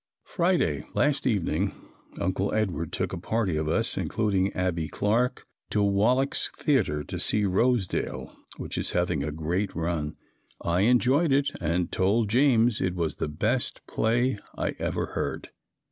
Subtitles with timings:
[0.25, 0.83] Friday.
[0.95, 1.75] Last evening
[2.19, 7.45] Uncle Edward took a party of us, including Abbie Clark, to Wallack's Theater to see
[7.45, 10.15] "Rosedale," which is having a great run.
[10.59, 15.51] I enjoyed it and told James it was the best play I ever "heard."